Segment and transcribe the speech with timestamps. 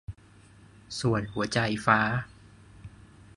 [0.99, 1.99] ส่วนหัวใจฟ้า